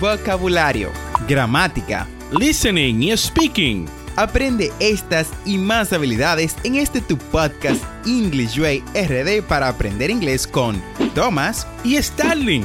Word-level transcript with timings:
vocabulario, 0.00 0.90
gramática, 1.28 2.06
listening 2.38 3.02
y 3.02 3.16
speaking. 3.16 3.86
Aprende 4.16 4.72
estas 4.80 5.28
y 5.44 5.58
más 5.58 5.92
habilidades 5.92 6.56
en 6.64 6.76
este 6.76 7.00
tu 7.00 7.18
podcast 7.18 7.82
English 8.06 8.58
Way 8.58 8.82
RD 8.94 9.42
para 9.46 9.68
aprender 9.68 10.10
inglés 10.10 10.46
con 10.46 10.82
Thomas 11.14 11.66
y 11.84 12.00
Starling. 12.02 12.64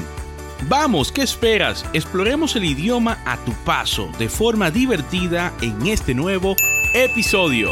Vamos, 0.69 1.11
¿qué 1.11 1.23
esperas? 1.23 1.85
Exploremos 1.93 2.55
el 2.55 2.65
idioma 2.65 3.17
a 3.25 3.37
tu 3.37 3.51
paso 3.65 4.09
de 4.19 4.29
forma 4.29 4.71
divertida 4.71 5.51
en 5.61 5.87
este 5.87 6.13
nuevo 6.13 6.55
episodio. 6.93 7.71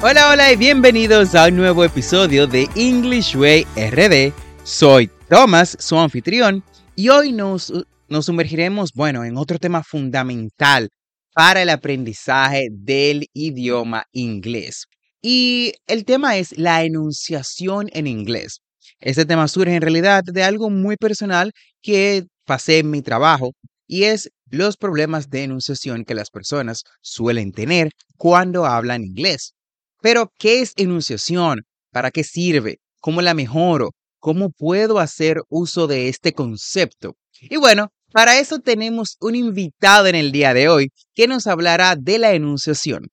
Hola, 0.00 0.30
hola 0.30 0.52
y 0.52 0.56
bienvenidos 0.56 1.34
a 1.34 1.48
un 1.48 1.56
nuevo 1.56 1.82
episodio 1.82 2.46
de 2.46 2.68
English 2.76 3.34
Way 3.34 3.66
RD. 3.76 4.32
Soy 4.62 5.10
Thomas, 5.28 5.76
su 5.80 5.98
anfitrión, 5.98 6.62
y 6.94 7.08
hoy 7.08 7.32
nos, 7.32 7.72
nos 8.08 8.26
sumergiremos, 8.26 8.90
bueno, 8.94 9.24
en 9.24 9.36
otro 9.36 9.58
tema 9.58 9.82
fundamental 9.82 10.88
para 11.34 11.62
el 11.62 11.68
aprendizaje 11.68 12.68
del 12.72 13.26
idioma 13.32 14.04
inglés. 14.12 14.86
Y 15.22 15.72
el 15.86 16.04
tema 16.04 16.36
es 16.36 16.56
la 16.58 16.84
enunciación 16.84 17.88
en 17.92 18.06
inglés. 18.06 18.60
Este 19.00 19.24
tema 19.24 19.46
surge 19.48 19.74
en 19.74 19.82
realidad 19.82 20.22
de 20.24 20.42
algo 20.42 20.70
muy 20.70 20.96
personal 20.96 21.52
que 21.82 22.24
pasé 22.44 22.78
en 22.78 22.90
mi 22.90 23.02
trabajo 23.02 23.52
y 23.86 24.04
es 24.04 24.30
los 24.50 24.76
problemas 24.76 25.28
de 25.30 25.44
enunciación 25.44 26.04
que 26.04 26.14
las 26.14 26.30
personas 26.30 26.82
suelen 27.00 27.52
tener 27.52 27.90
cuando 28.16 28.64
hablan 28.64 29.04
inglés. 29.04 29.54
Pero, 30.00 30.32
¿qué 30.38 30.60
es 30.60 30.72
enunciación? 30.76 31.60
¿Para 31.92 32.10
qué 32.10 32.24
sirve? 32.24 32.78
¿Cómo 33.00 33.22
la 33.22 33.34
mejoro? 33.34 33.90
¿Cómo 34.20 34.50
puedo 34.50 34.98
hacer 34.98 35.42
uso 35.48 35.86
de 35.86 36.08
este 36.08 36.32
concepto? 36.32 37.14
Y 37.40 37.56
bueno, 37.56 37.88
para 38.12 38.38
eso 38.38 38.58
tenemos 38.58 39.16
un 39.20 39.34
invitado 39.34 40.06
en 40.06 40.14
el 40.14 40.32
día 40.32 40.54
de 40.54 40.68
hoy 40.68 40.90
que 41.14 41.26
nos 41.26 41.46
hablará 41.46 41.96
de 41.96 42.18
la 42.18 42.32
enunciación. 42.32 43.08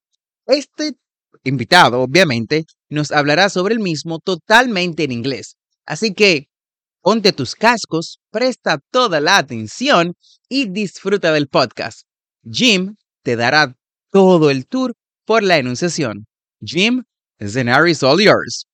Este 0.45 0.94
invitado, 1.44 2.02
obviamente, 2.02 2.66
nos 2.89 3.11
hablará 3.11 3.50
sobre 3.50 3.73
el 3.73 3.80
mismo 3.80 4.20
totalmente 4.20 5.03
en 5.03 5.11
inglés. 5.11 5.58
Así 5.86 6.14
que 6.14 6.47
ponte 7.02 7.33
tus 7.33 7.55
cascos, 7.55 8.20
presta 8.31 8.80
toda 8.92 9.20
la 9.20 9.38
atención 9.38 10.14
y 10.50 10.70
disfruta 10.70 11.31
del 11.31 11.48
podcast. 11.48 12.02
Jim 12.50 12.95
te 13.23 13.36
dará 13.36 13.75
todo 14.11 14.50
el 14.50 14.66
tour 14.66 14.94
por 15.25 15.44
la 15.44 15.58
enunciación. 15.58 16.25
Jim, 16.64 17.03
the 17.39 17.50
scenario 17.50 17.92
is 17.92 18.02
all 18.02 18.20
yours. 18.20 18.66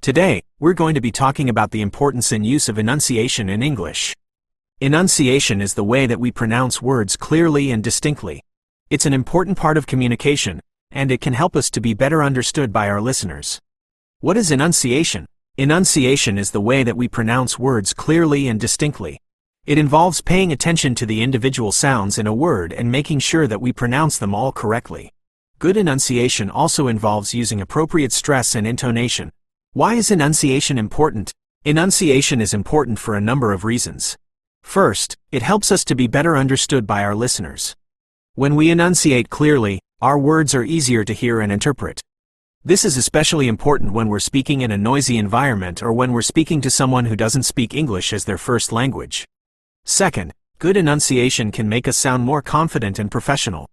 Today, 0.00 0.42
we're 0.60 0.74
going 0.74 0.94
to 0.94 1.00
be 1.00 1.10
talking 1.10 1.48
about 1.48 1.70
the 1.70 1.80
importance 1.80 2.30
and 2.30 2.44
use 2.44 2.68
of 2.68 2.78
enunciation 2.78 3.48
in 3.48 3.62
English. 3.62 4.14
Enunciation 4.82 5.62
is 5.62 5.72
the 5.72 5.82
way 5.82 6.06
that 6.06 6.20
we 6.20 6.30
pronounce 6.30 6.82
words 6.82 7.16
clearly 7.16 7.70
and 7.70 7.82
distinctly. 7.82 8.42
It's 8.90 9.06
an 9.06 9.14
important 9.14 9.56
part 9.56 9.78
of 9.78 9.86
communication, 9.86 10.60
and 10.90 11.10
it 11.10 11.22
can 11.22 11.32
help 11.32 11.56
us 11.56 11.70
to 11.70 11.80
be 11.80 11.94
better 11.94 12.22
understood 12.22 12.74
by 12.74 12.90
our 12.90 13.00
listeners. 13.00 13.58
What 14.20 14.36
is 14.36 14.50
enunciation? 14.50 15.24
Enunciation 15.56 16.36
is 16.36 16.50
the 16.50 16.60
way 16.60 16.82
that 16.82 16.96
we 16.98 17.08
pronounce 17.08 17.58
words 17.58 17.94
clearly 17.94 18.48
and 18.48 18.60
distinctly. 18.60 19.18
It 19.64 19.78
involves 19.78 20.20
paying 20.20 20.52
attention 20.52 20.94
to 20.96 21.06
the 21.06 21.22
individual 21.22 21.72
sounds 21.72 22.18
in 22.18 22.26
a 22.26 22.34
word 22.34 22.74
and 22.74 22.92
making 22.92 23.20
sure 23.20 23.46
that 23.46 23.62
we 23.62 23.72
pronounce 23.72 24.18
them 24.18 24.34
all 24.34 24.52
correctly. 24.52 25.10
Good 25.58 25.78
enunciation 25.78 26.50
also 26.50 26.86
involves 26.86 27.32
using 27.32 27.62
appropriate 27.62 28.12
stress 28.12 28.54
and 28.54 28.66
intonation. 28.66 29.32
Why 29.72 29.94
is 29.94 30.10
enunciation 30.10 30.76
important? 30.76 31.32
Enunciation 31.64 32.42
is 32.42 32.52
important 32.52 32.98
for 32.98 33.14
a 33.14 33.22
number 33.22 33.54
of 33.54 33.64
reasons. 33.64 34.18
First, 34.66 35.16
it 35.32 35.42
helps 35.42 35.72
us 35.72 35.84
to 35.86 35.94
be 35.94 36.06
better 36.06 36.36
understood 36.36 36.86
by 36.86 37.02
our 37.02 37.14
listeners. 37.14 37.74
When 38.34 38.56
we 38.56 38.68
enunciate 38.68 39.30
clearly, 39.30 39.80
our 40.02 40.18
words 40.18 40.54
are 40.54 40.64
easier 40.64 41.02
to 41.04 41.14
hear 41.14 41.40
and 41.40 41.50
interpret. 41.50 42.02
This 42.62 42.84
is 42.84 42.98
especially 42.98 43.48
important 43.48 43.92
when 43.92 44.08
we're 44.08 44.18
speaking 44.18 44.60
in 44.60 44.72
a 44.72 44.76
noisy 44.76 45.16
environment 45.16 45.82
or 45.82 45.94
when 45.94 46.12
we're 46.12 46.20
speaking 46.20 46.60
to 46.60 46.68
someone 46.68 47.06
who 47.06 47.16
doesn't 47.16 47.44
speak 47.44 47.72
English 47.72 48.12
as 48.12 48.26
their 48.26 48.36
first 48.36 48.70
language. 48.70 49.24
Second, 49.86 50.34
good 50.58 50.76
enunciation 50.76 51.52
can 51.52 51.70
make 51.70 51.88
us 51.88 51.96
sound 51.96 52.24
more 52.24 52.42
confident 52.42 52.98
and 52.98 53.10
professional. 53.10 53.70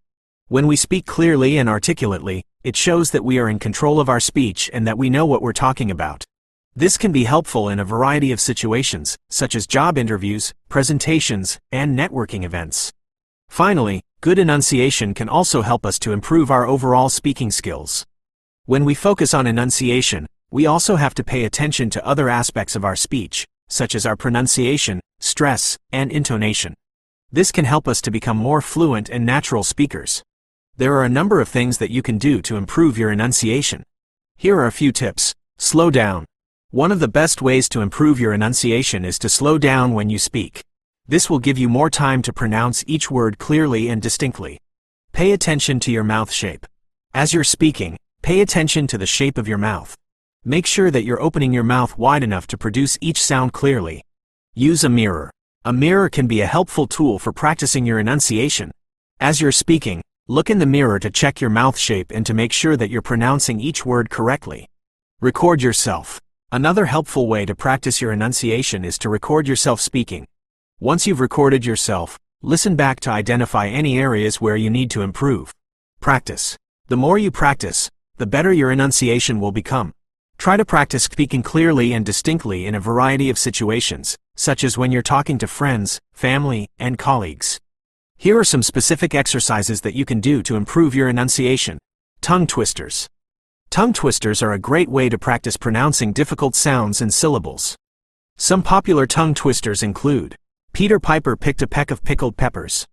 When 0.48 0.68
we 0.68 0.78
speak 0.78 1.06
clearly 1.06 1.58
and 1.58 1.68
articulately, 1.68 2.46
it 2.64 2.78
shows 2.78 3.12
that 3.12 3.26
we 3.26 3.40
are 3.40 3.50
in 3.50 3.60
control 3.60 4.00
of 4.00 4.10
our 4.10 4.22
speech 4.22 4.70
and 4.72 4.88
that 4.88 5.00
we 5.00 5.10
know 5.10 5.26
what 5.26 5.42
we're 5.42 5.54
talking 5.54 5.92
about. 5.92 6.24
This 6.76 6.98
can 6.98 7.12
be 7.12 7.26
helpful 7.26 7.70
in 7.70 7.80
a 7.80 7.86
variety 7.86 8.32
of 8.32 8.42
situations, 8.42 9.16
such 9.30 9.54
as 9.54 9.68
job 9.68 9.96
interviews, 9.96 10.56
presentations, 10.70 11.60
and 11.72 11.98
networking 11.98 12.44
events. 12.44 12.92
Finally, 13.48 14.02
good 14.22 14.40
enunciation 14.40 15.14
can 15.14 15.30
also 15.30 15.62
help 15.62 15.86
us 15.86 16.00
to 16.00 16.12
improve 16.12 16.50
our 16.50 16.66
overall 16.66 17.10
speaking 17.10 17.52
skills. 17.52 18.08
When 18.66 18.86
we 18.86 18.96
focus 18.96 19.36
on 19.36 19.46
enunciation, 19.46 20.26
we 20.50 20.66
also 20.66 20.96
have 20.96 21.14
to 21.14 21.24
pay 21.24 21.46
attention 21.46 21.92
to 21.92 22.04
other 22.04 22.28
aspects 22.28 22.76
of 22.76 22.84
our 22.84 22.96
speech, 22.96 23.46
such 23.70 23.94
as 23.94 24.08
our 24.08 24.16
pronunciation, 24.16 25.00
stress, 25.20 25.78
and 25.92 26.12
intonation. 26.12 26.74
This 27.32 27.52
can 27.52 27.66
help 27.66 27.88
us 27.88 28.02
to 28.02 28.10
become 28.10 28.38
more 28.38 28.62
fluent 28.62 29.12
and 29.12 29.24
natural 29.28 29.64
speakers. 29.64 30.24
There 30.76 30.96
are 30.96 31.04
a 31.04 31.10
number 31.10 31.40
of 31.40 31.50
things 31.50 31.78
that 31.78 31.92
you 31.92 32.02
can 32.02 32.18
do 32.18 32.42
to 32.42 32.58
improve 32.58 32.98
your 32.98 33.12
enunciation. 33.12 33.84
Here 34.38 34.58
are 34.58 34.66
a 34.66 34.72
few 34.72 34.92
tips. 34.92 35.36
Slow 35.60 35.92
down. 35.92 36.26
One 36.74 36.92
of 36.92 37.00
the 37.00 37.08
best 37.08 37.40
ways 37.40 37.70
to 37.70 37.82
improve 37.82 38.20
your 38.20 38.34
enunciation 38.34 39.06
is 39.06 39.20
to 39.20 39.30
slow 39.30 39.60
down 39.60 39.94
when 39.94 40.10
you 40.10 40.18
speak. 40.18 40.64
This 41.08 41.30
will 41.30 41.38
give 41.38 41.60
you 41.60 41.70
more 41.70 41.92
time 41.92 42.24
to 42.24 42.34
pronounce 42.34 42.84
each 42.88 43.12
word 43.12 43.38
clearly 43.38 43.90
and 43.90 44.02
distinctly. 44.02 44.58
Pay 45.12 45.34
attention 45.34 45.80
to 45.82 45.92
your 45.92 46.04
mouth 46.04 46.32
shape. 46.32 46.66
As 47.14 47.32
you're 47.32 47.44
speaking, 47.44 47.96
pay 48.24 48.42
attention 48.42 48.88
to 48.88 48.98
the 48.98 49.06
shape 49.06 49.38
of 49.38 49.48
your 49.48 49.60
mouth. 49.60 49.96
Make 50.44 50.66
sure 50.66 50.90
that 50.90 51.04
you're 51.04 51.22
opening 51.22 51.54
your 51.54 51.64
mouth 51.64 51.96
wide 51.96 52.24
enough 52.24 52.48
to 52.48 52.58
produce 52.58 52.98
each 53.02 53.22
sound 53.22 53.54
clearly. 53.54 54.04
Use 54.56 54.84
a 54.84 54.90
mirror. 54.90 55.30
A 55.64 55.72
mirror 55.72 56.10
can 56.10 56.26
be 56.26 56.42
a 56.42 56.48
helpful 56.48 56.88
tool 56.88 57.20
for 57.20 57.32
practicing 57.32 57.86
your 57.86 58.00
enunciation. 58.00 58.72
As 59.20 59.40
you're 59.40 59.52
speaking, 59.52 60.02
Look 60.28 60.50
in 60.50 60.58
the 60.58 60.66
mirror 60.66 61.00
to 61.00 61.12
check 61.12 61.40
your 61.40 61.50
mouth 61.52 61.78
shape 61.78 62.10
and 62.10 62.26
to 62.26 62.34
make 62.34 62.54
sure 62.54 62.78
that 62.78 62.90
you're 62.90 63.02
pronouncing 63.02 63.60
each 63.60 63.86
word 63.86 64.10
correctly. 64.10 64.70
Record 65.20 65.62
yourself. 65.62 66.23
Another 66.54 66.86
helpful 66.86 67.26
way 67.26 67.48
to 67.48 67.56
practice 67.56 68.00
your 68.00 68.12
enunciation 68.12 68.86
is 68.86 69.00
to 69.00 69.10
record 69.10 69.48
yourself 69.48 69.82
speaking. 69.82 70.28
Once 70.80 71.08
you've 71.08 71.20
recorded 71.20 71.66
yourself, 71.66 72.20
listen 72.44 72.76
back 72.76 73.00
to 73.00 73.10
identify 73.10 73.66
any 73.66 73.98
areas 73.98 74.40
where 74.40 74.56
you 74.56 74.70
need 74.70 74.92
to 74.92 75.02
improve. 75.02 75.52
Practice. 76.00 76.56
The 76.90 76.96
more 76.96 77.18
you 77.18 77.32
practice, 77.32 77.90
the 78.18 78.28
better 78.28 78.54
your 78.54 78.72
enunciation 78.72 79.40
will 79.40 79.52
become. 79.52 79.96
Try 80.38 80.56
to 80.58 80.64
practice 80.64 81.06
speaking 81.06 81.42
clearly 81.42 81.92
and 81.92 82.06
distinctly 82.06 82.68
in 82.68 82.76
a 82.76 82.80
variety 82.80 83.32
of 83.32 83.40
situations, 83.40 84.16
such 84.36 84.64
as 84.64 84.78
when 84.78 84.92
you're 84.92 85.02
talking 85.02 85.40
to 85.40 85.48
friends, 85.48 86.00
family, 86.12 86.70
and 86.78 87.00
colleagues. 87.00 87.60
Here 88.16 88.38
are 88.38 88.44
some 88.44 88.62
specific 88.62 89.16
exercises 89.16 89.82
that 89.82 89.96
you 89.96 90.06
can 90.06 90.20
do 90.20 90.44
to 90.44 90.56
improve 90.56 90.94
your 90.94 91.10
enunciation. 91.10 91.80
Tongue 92.22 92.46
twisters. 92.46 93.08
Tongue 93.74 93.92
twisters 93.92 94.44
are 94.44 94.54
a 94.54 94.60
great 94.60 94.88
way 94.88 95.10
to 95.10 95.18
practice 95.18 95.58
pronouncing 95.58 96.14
difficult 96.14 96.54
sounds 96.54 97.02
and 97.02 97.12
syllables. 97.12 97.76
Some 98.38 98.62
popular 98.62 99.08
tongue 99.08 99.34
twisters 99.34 99.82
include 99.82 100.36
Peter 100.74 101.00
Piper 101.00 101.36
picked 101.36 101.64
a 101.64 101.68
peck 101.68 101.90
of 101.90 102.04
pickled 102.04 102.38
peppers. 102.38 102.86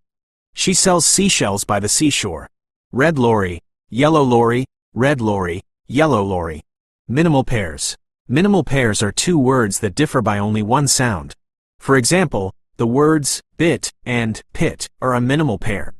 She 0.55 0.73
sells 0.73 1.05
seashells 1.05 1.65
by 1.65 1.81
the 1.81 1.89
seashore. 1.91 2.49
Red 2.93 3.19
lorry, 3.19 3.61
yellow 3.91 4.23
lorry, 4.23 4.65
red 4.95 5.21
lorry, 5.21 5.61
yellow 5.87 6.23
lorry. 6.23 6.63
Minimal 7.07 7.45
pairs. 7.45 7.99
Minimal 8.27 8.65
pairs 8.65 9.03
are 9.03 9.13
two 9.13 9.39
words 9.39 9.81
that 9.81 9.95
differ 9.95 10.23
by 10.23 10.39
only 10.39 10.63
one 10.63 10.89
sound. 10.89 11.35
For 11.79 11.95
example, 11.99 12.55
the 12.79 12.87
words 12.87 13.43
bit 13.59 13.93
and 14.07 14.41
pit 14.55 14.89
are 15.03 15.13
a 15.13 15.21
minimal 15.21 15.59
pair. 15.59 15.93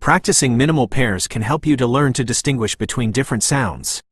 Practicing 0.00 0.56
minimal 0.56 0.88
pairs 0.88 1.28
can 1.28 1.42
help 1.42 1.66
you 1.66 1.76
to 1.76 1.86
learn 1.86 2.14
to 2.14 2.24
distinguish 2.24 2.74
between 2.74 3.12
different 3.12 3.42
sounds. 3.42 4.02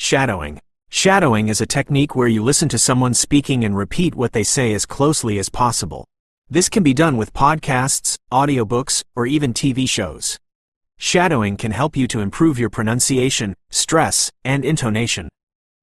Shadowing. 0.00 0.60
Shadowing 0.90 1.48
is 1.48 1.60
a 1.60 1.66
technique 1.66 2.14
where 2.14 2.28
you 2.28 2.44
listen 2.44 2.68
to 2.68 2.78
someone 2.78 3.14
speaking 3.14 3.64
and 3.64 3.76
repeat 3.76 4.14
what 4.14 4.32
they 4.32 4.44
say 4.44 4.72
as 4.72 4.86
closely 4.86 5.40
as 5.40 5.48
possible. 5.48 6.06
This 6.48 6.68
can 6.68 6.84
be 6.84 6.94
done 6.94 7.16
with 7.16 7.32
podcasts, 7.32 8.16
audiobooks, 8.30 9.02
or 9.16 9.26
even 9.26 9.52
TV 9.52 9.88
shows. 9.88 10.38
Shadowing 10.98 11.56
can 11.56 11.72
help 11.72 11.96
you 11.96 12.06
to 12.08 12.20
improve 12.20 12.60
your 12.60 12.70
pronunciation, 12.70 13.56
stress, 13.70 14.30
and 14.44 14.64
intonation. 14.64 15.28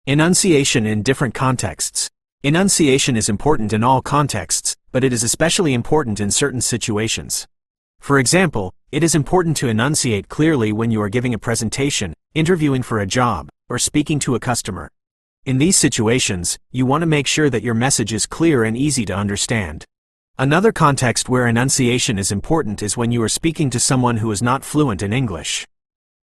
Enunciation 0.06 0.86
in 0.86 1.04
different 1.04 1.34
contexts. 1.34 2.10
Enunciation 2.42 3.18
is 3.18 3.28
important 3.28 3.74
in 3.74 3.84
all 3.84 4.02
contexts, 4.02 4.78
but 4.94 5.04
it 5.04 5.12
is 5.12 5.24
especially 5.24 5.74
important 5.74 6.22
in 6.22 6.32
certain 6.32 6.62
situations. 6.62 7.48
For 8.00 8.20
example, 8.20 8.74
it 8.92 9.04
is 9.04 9.16
important 9.16 9.58
to 9.58 9.68
enunciate 9.68 10.30
clearly 10.30 10.72
when 10.72 10.92
you 10.92 11.02
are 11.02 11.10
giving 11.10 11.34
a 11.34 11.40
presentation, 11.40 12.14
interviewing 12.34 12.84
for 12.84 13.00
a 13.00 13.08
job, 13.08 13.50
or 13.68 13.80
speaking 13.80 14.20
to 14.20 14.36
a 14.36 14.40
customer. 14.40 14.90
In 15.46 15.58
these 15.58 15.78
situations, 15.78 16.58
you 16.72 16.86
want 16.86 17.02
to 17.02 17.08
make 17.08 17.28
sure 17.28 17.50
that 17.50 17.64
your 17.64 17.74
message 17.74 18.14
is 18.14 18.26
clear 18.26 18.64
and 18.64 18.78
easy 18.78 19.06
to 19.06 19.16
understand. 19.16 19.86
Another 20.38 20.72
context 20.72 21.30
where 21.30 21.48
enunciation 21.48 22.20
is 22.20 22.32
important 22.32 22.84
is 22.84 22.98
when 22.98 23.12
you 23.12 23.22
are 23.24 23.30
speaking 23.30 23.70
to 23.70 23.80
someone 23.80 24.18
who 24.18 24.32
is 24.32 24.42
not 24.42 24.66
fluent 24.66 25.02
in 25.02 25.14
English. 25.14 25.66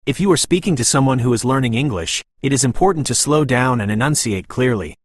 If 0.04 0.18
you 0.18 0.30
are 0.32 0.36
speaking 0.36 0.76
to 0.76 0.84
someone 0.84 1.20
who 1.20 1.32
is 1.32 1.44
learning 1.44 1.74
English, 1.74 2.24
it 2.42 2.52
is 2.52 2.64
important 2.64 3.06
to 3.06 3.14
slow 3.14 3.44
down 3.44 3.80
and 3.80 3.90
enunciate 3.90 4.48
clearly. 4.48 4.96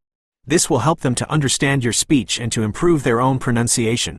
This 0.45 0.69
will 0.69 0.79
help 0.79 1.01
them 1.01 1.15
to 1.15 1.31
understand 1.31 1.83
your 1.83 1.93
speech 1.93 2.39
and 2.39 2.51
to 2.51 2.63
improve 2.63 3.03
their 3.03 3.21
own 3.21 3.37
pronunciation. 3.39 4.17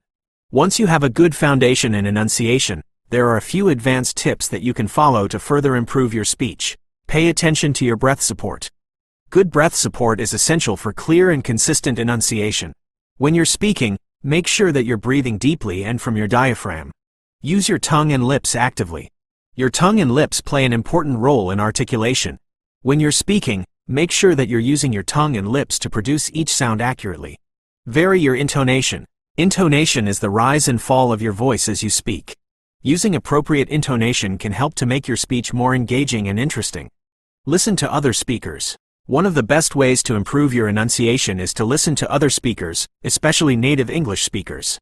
Once 0.50 0.79
you 0.79 0.87
have 0.87 1.03
a 1.03 1.11
good 1.11 1.35
foundation 1.35 1.95
in 1.95 2.06
enunciation, 2.06 2.83
there 3.11 3.29
are 3.29 3.37
a 3.37 3.43
few 3.43 3.69
advanced 3.69 4.17
tips 4.17 4.49
that 4.49 4.62
you 4.62 4.75
can 4.75 4.89
follow 4.89 5.29
to 5.29 5.39
further 5.39 5.77
improve 5.77 6.15
your 6.15 6.25
speech. 6.25 6.77
Pay 7.06 7.29
attention 7.29 7.73
to 7.73 7.85
your 7.85 7.97
breath 7.97 8.21
support. 8.21 8.71
Good 9.31 9.50
breath 9.50 9.75
support 9.75 10.21
is 10.21 10.33
essential 10.33 10.77
for 10.77 10.93
clear 10.93 11.31
and 11.31 11.45
consistent 11.45 11.99
enunciation. 11.99 12.73
When 13.19 13.35
you're 13.35 13.45
speaking, 13.45 13.99
Make 14.25 14.49
sure 14.49 14.73
that 14.73 14.85
you're 14.85 14.97
breathing 14.97 15.39
deeply 15.39 15.85
and 15.85 16.03
from 16.03 16.17
your 16.17 16.27
diaphragm. 16.27 16.91
Use 17.41 17.69
your 17.69 17.79
tongue 17.79 18.11
and 18.12 18.25
lips 18.25 18.56
actively. 18.56 19.12
Your 19.55 19.71
tongue 19.71 20.00
and 20.00 20.11
lips 20.11 20.41
play 20.41 20.65
an 20.65 20.73
important 20.73 21.21
role 21.21 21.53
in 21.53 21.61
articulation. 21.61 22.41
When 22.83 22.99
you're 22.99 23.12
speaking, 23.12 23.65
make 23.87 24.11
sure 24.11 24.35
that 24.35 24.49
you're 24.49 24.59
using 24.59 24.93
your 24.93 25.05
tongue 25.05 25.37
and 25.37 25.47
lips 25.47 25.79
to 25.79 25.89
produce 25.89 26.33
each 26.35 26.53
sound 26.53 26.83
accurately. 26.83 27.39
Vary 27.87 28.19
your 28.19 28.35
intonation. 28.35 29.06
Intonation 29.38 30.08
is 30.08 30.19
the 30.19 30.31
rise 30.31 30.67
and 30.67 30.82
fall 30.82 31.12
of 31.12 31.23
your 31.23 31.31
voice 31.31 31.69
as 31.69 31.81
you 31.81 31.90
speak. 31.90 32.35
Using 32.82 33.14
appropriate 33.14 33.69
intonation 33.69 34.37
can 34.37 34.50
help 34.50 34.75
to 34.75 34.85
make 34.85 35.06
your 35.06 35.17
speech 35.17 35.52
more 35.52 35.76
engaging 35.76 36.26
and 36.26 36.40
interesting. 36.40 36.90
Listen 37.46 37.76
to 37.76 37.93
other 37.93 38.12
speakers. 38.12 38.76
One 39.06 39.25
of 39.25 39.35
the 39.35 39.44
best 39.44 39.76
ways 39.76 40.02
to 40.02 40.17
improve 40.17 40.52
your 40.52 40.67
enunciation 40.67 41.38
is 41.38 41.55
to 41.55 41.64
listen 41.64 41.94
to 41.94 42.11
other 42.11 42.31
speakers, 42.31 42.88
especially 43.05 43.55
native 43.55 43.88
English 43.88 44.25
speakers. 44.25 44.76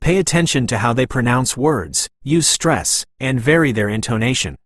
Pay 0.00 0.18
attention 0.18 0.66
to 0.66 0.76
how 0.76 0.92
they 0.92 1.06
pronounce 1.06 1.56
words, 1.56 2.06
use 2.22 2.46
stress, 2.46 3.06
and 3.18 3.40
vary 3.40 3.72
their 3.72 3.88
intonation. 3.88 4.56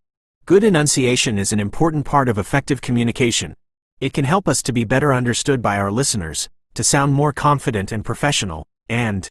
Good 0.45 0.65
enunciation 0.65 1.39
is 1.39 1.53
an 1.53 1.61
important 1.61 2.05
part 2.05 2.29
of 2.29 2.37
effective 2.37 2.81
communication. 2.81 3.55
It 4.01 4.13
can 4.13 4.25
help 4.25 4.49
us 4.49 4.61
to 4.65 4.73
be 4.73 4.83
better 4.83 5.15
understood 5.15 5.63
by 5.63 5.77
our 5.77 5.93
listeners, 5.93 6.49
to 6.75 6.83
sound 6.83 7.15
more 7.15 7.33
confident 7.33 7.93
and 7.93 8.05
professional, 8.05 8.67
and 8.91 9.29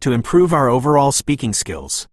to 0.00 0.12
improve 0.12 0.52
our 0.52 0.68
overall 0.68 1.12
speaking 1.12 1.54
skills. 1.54 2.06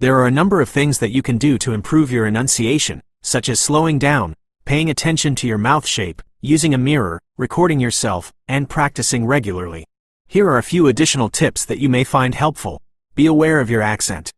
There 0.00 0.18
are 0.18 0.26
a 0.26 0.30
number 0.30 0.60
of 0.60 0.68
things 0.68 0.98
that 0.98 1.10
you 1.10 1.22
can 1.22 1.38
do 1.38 1.56
to 1.58 1.72
improve 1.72 2.10
your 2.10 2.26
enunciation, 2.26 3.02
such 3.22 3.48
as 3.48 3.60
slowing 3.60 3.98
down, 3.98 4.34
paying 4.64 4.90
attention 4.90 5.34
to 5.36 5.46
your 5.46 5.58
mouth 5.58 5.86
shape, 5.86 6.20
using 6.40 6.74
a 6.74 6.78
mirror, 6.78 7.20
recording 7.36 7.80
yourself, 7.80 8.32
and 8.48 8.68
practicing 8.68 9.26
regularly. 9.26 9.86
Here 10.26 10.48
are 10.48 10.58
a 10.58 10.62
few 10.62 10.86
additional 10.86 11.28
tips 11.28 11.64
that 11.64 11.78
you 11.78 11.88
may 11.88 12.04
find 12.04 12.34
helpful. 12.34 12.82
Be 13.14 13.26
aware 13.26 13.60
of 13.60 13.70
your 13.70 13.82
accent. 13.82 14.32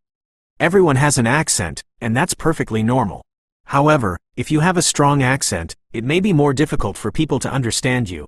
Everyone 0.61 0.97
has 0.97 1.17
an 1.17 1.27
accent, 1.27 1.83
and 2.01 2.17
that's 2.17 2.35
perfectly 2.35 2.83
normal. 2.83 3.23
However, 3.67 4.19
if 4.37 4.51
you 4.51 4.61
have 4.61 4.77
a 4.77 4.83
strong 4.83 5.23
accent, 5.23 5.77
it 5.93 6.05
may 6.05 6.21
be 6.21 6.33
more 6.33 6.53
difficult 6.53 6.97
for 6.97 7.11
people 7.11 7.39
to 7.39 7.53
understand 7.53 8.11
you. 8.11 8.27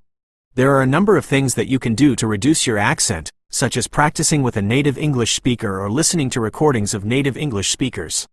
There 0.55 0.71
are 0.77 0.83
a 0.83 0.87
number 0.87 1.17
of 1.17 1.25
things 1.25 1.55
that 1.55 1.67
you 1.67 1.79
can 1.79 1.95
do 1.95 2.15
to 2.17 2.27
reduce 2.27 2.67
your 2.67 2.79
accent, 2.79 3.33
such 3.55 3.77
as 3.77 3.87
practicing 3.87 4.43
with 4.43 4.57
a 4.57 4.63
native 4.63 4.99
English 4.99 5.33
speaker 5.33 5.81
or 5.81 5.89
listening 5.89 6.29
to 6.29 6.41
recordings 6.41 6.93
of 6.93 7.05
native 7.05 7.37
English 7.37 7.71
speakers. 7.71 8.27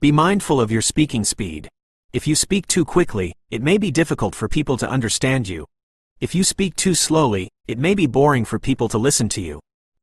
Be 0.00 0.10
mindful 0.10 0.60
of 0.60 0.72
your 0.72 0.82
speaking 0.82 1.22
speed. 1.22 1.68
If 2.12 2.26
you 2.26 2.34
speak 2.34 2.66
too 2.66 2.84
quickly, 2.84 3.32
it 3.48 3.62
may 3.62 3.78
be 3.78 3.92
difficult 3.92 4.34
for 4.34 4.48
people 4.48 4.76
to 4.78 4.90
understand 4.90 5.48
you. 5.48 5.66
If 6.18 6.34
you 6.34 6.42
speak 6.42 6.74
too 6.74 6.96
slowly, 6.96 7.48
it 7.68 7.78
may 7.78 7.94
be 7.94 8.06
boring 8.06 8.44
for 8.44 8.58
people 8.58 8.88
to 8.88 8.98
listen 8.98 9.28
to 9.30 9.40
you. 9.40 9.60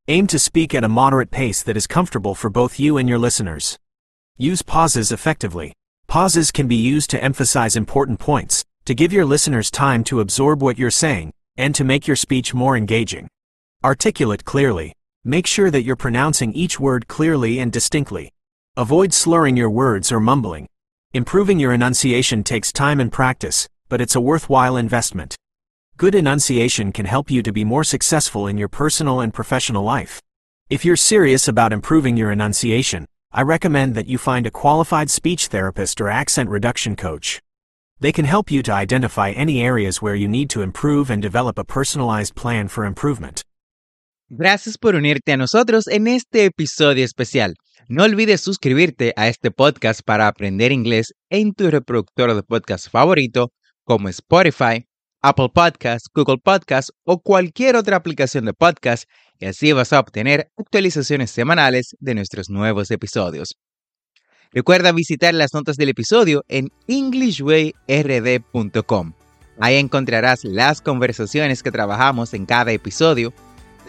Aim 0.08 0.26
to 0.28 0.38
speak 0.38 0.74
at 0.74 0.82
a 0.82 0.88
moderate 0.88 1.30
pace 1.30 1.62
that 1.62 1.76
is 1.76 1.86
comfortable 1.86 2.34
for 2.34 2.48
both 2.48 2.80
you 2.80 2.96
and 2.96 3.06
your 3.06 3.18
listeners. 3.18 3.78
Use 4.38 4.62
pauses 4.62 5.12
effectively. 5.12 5.74
Pauses 6.06 6.50
can 6.50 6.68
be 6.68 6.76
used 6.76 7.10
to 7.10 7.22
emphasize 7.22 7.76
important 7.76 8.18
points, 8.18 8.64
to 8.86 8.94
give 8.94 9.12
your 9.12 9.26
listeners 9.26 9.70
time 9.70 10.04
to 10.04 10.20
absorb 10.20 10.62
what 10.62 10.78
you're 10.78 10.90
saying, 10.90 11.34
and 11.54 11.74
to 11.74 11.84
make 11.84 12.06
your 12.06 12.16
speech 12.16 12.54
more 12.54 12.78
engaging. 12.78 13.28
Articulate 13.84 14.46
clearly. 14.46 14.94
Make 15.24 15.46
sure 15.46 15.70
that 15.70 15.82
you're 15.82 15.94
pronouncing 15.94 16.54
each 16.54 16.80
word 16.80 17.06
clearly 17.06 17.58
and 17.58 17.70
distinctly. 17.70 18.32
Avoid 18.78 19.12
slurring 19.12 19.58
your 19.58 19.68
words 19.68 20.10
or 20.10 20.20
mumbling. 20.20 20.68
Improving 21.12 21.60
your 21.60 21.74
enunciation 21.74 22.42
takes 22.42 22.72
time 22.72 22.98
and 22.98 23.12
practice, 23.12 23.68
but 23.90 24.00
it's 24.00 24.16
a 24.16 24.22
worthwhile 24.22 24.78
investment. 24.78 25.36
Good 25.98 26.14
enunciation 26.14 26.92
can 26.92 27.04
help 27.04 27.30
you 27.30 27.42
to 27.42 27.52
be 27.52 27.62
more 27.62 27.84
successful 27.84 28.46
in 28.46 28.56
your 28.56 28.68
personal 28.68 29.20
and 29.20 29.34
professional 29.34 29.84
life. 29.84 30.18
If 30.70 30.86
you're 30.86 30.96
serious 30.96 31.46
about 31.46 31.74
improving 31.74 32.16
your 32.16 32.32
enunciation, 32.32 33.04
I 33.32 33.42
recommend 33.42 33.94
that 33.96 34.08
you 34.08 34.16
find 34.16 34.46
a 34.46 34.50
qualified 34.50 35.10
speech 35.10 35.48
therapist 35.48 36.00
or 36.00 36.08
accent 36.08 36.48
reduction 36.48 36.96
coach. 36.96 37.42
They 38.00 38.12
can 38.12 38.24
help 38.24 38.50
you 38.50 38.62
to 38.62 38.72
identify 38.72 39.32
any 39.32 39.60
areas 39.60 40.00
where 40.00 40.14
you 40.14 40.26
need 40.26 40.48
to 40.50 40.62
improve 40.62 41.10
and 41.10 41.20
develop 41.20 41.58
a 41.58 41.64
personalized 41.64 42.34
plan 42.34 42.68
for 42.68 42.86
improvement. 42.86 43.44
Gracias 44.36 44.78
por 44.78 44.96
unirte 44.96 45.30
a 45.30 45.36
nosotros 45.36 45.86
en 45.86 46.08
este 46.08 46.46
episodio 46.46 47.04
especial. 47.04 47.54
No 47.88 48.02
olvides 48.02 48.40
suscribirte 48.40 49.12
a 49.16 49.28
este 49.28 49.52
podcast 49.52 50.00
para 50.04 50.26
aprender 50.26 50.72
inglés 50.72 51.14
en 51.30 51.54
tu 51.54 51.70
reproductor 51.70 52.34
de 52.34 52.42
podcast 52.42 52.90
favorito 52.90 53.52
como 53.84 54.08
Spotify, 54.08 54.88
Apple 55.22 55.50
Podcasts, 55.54 56.08
Google 56.12 56.38
Podcasts 56.42 56.90
o 57.04 57.20
cualquier 57.20 57.76
otra 57.76 57.94
aplicación 57.94 58.44
de 58.44 58.54
podcast 58.54 59.04
y 59.38 59.46
así 59.46 59.72
vas 59.72 59.92
a 59.92 60.00
obtener 60.00 60.48
actualizaciones 60.56 61.30
semanales 61.30 61.94
de 62.00 62.16
nuestros 62.16 62.50
nuevos 62.50 62.90
episodios. 62.90 63.54
Recuerda 64.50 64.90
visitar 64.90 65.32
las 65.32 65.54
notas 65.54 65.76
del 65.76 65.90
episodio 65.90 66.42
en 66.48 66.72
englishwayrd.com. 66.88 69.12
Ahí 69.60 69.76
encontrarás 69.76 70.42
las 70.42 70.80
conversaciones 70.80 71.62
que 71.62 71.70
trabajamos 71.70 72.34
en 72.34 72.46
cada 72.46 72.72
episodio, 72.72 73.32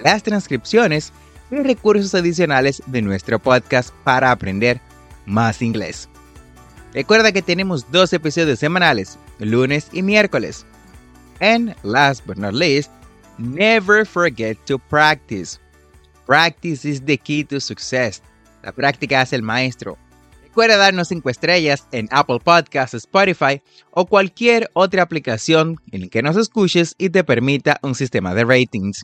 las 0.04 0.24
transcripciones 0.24 1.12
y 1.52 1.56
recursos 1.58 2.14
adicionales 2.16 2.82
de 2.88 3.02
nuestro 3.02 3.40
podcast 3.40 3.94
para 4.04 4.32
aprender 4.32 4.82
más 5.26 5.62
inglés. 5.62 6.10
Recuerda 6.94 7.32
que 7.32 7.42
tenemos 7.42 7.92
dos 7.92 8.14
episodios 8.14 8.60
semanales, 8.60 9.20
lunes 9.40 9.90
y 9.92 10.02
miércoles. 10.02 10.66
And 11.42 11.76
last 11.84 12.26
but 12.26 12.38
not 12.38 12.54
least, 12.54 12.90
never 13.38 14.06
forget 14.06 14.58
to 14.66 14.80
practice. 14.80 15.60
Practice 16.26 16.88
is 16.88 17.02
the 17.02 17.18
key 17.18 17.44
to 17.44 17.60
success. 17.60 18.22
La 18.64 18.72
práctica 18.72 19.22
es 19.22 19.34
el 19.34 19.44
maestro. 19.44 19.98
Recuerda 20.42 20.78
darnos 20.78 21.10
5 21.10 21.30
estrellas 21.30 21.86
en 21.92 22.08
Apple 22.12 22.40
Podcasts, 22.42 22.94
Spotify 22.94 23.62
o 23.92 24.06
cualquier 24.06 24.72
otra 24.72 25.04
aplicación 25.04 25.76
en 25.92 26.02
la 26.02 26.08
que 26.08 26.24
nos 26.24 26.38
escuches 26.38 26.96
y 26.98 27.10
te 27.10 27.26
permita 27.26 27.78
un 27.84 27.94
sistema 27.94 28.34
de 28.34 28.46
ratings. 28.46 29.04